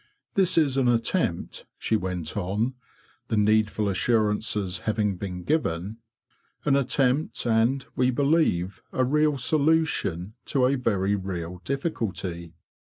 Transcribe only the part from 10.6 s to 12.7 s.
a very real difficulty.